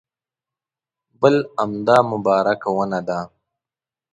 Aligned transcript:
بل 1.19 1.35
همدا 1.59 1.97
مبارکه 2.11 2.69
ونه 2.77 2.99
ده. 3.07 3.19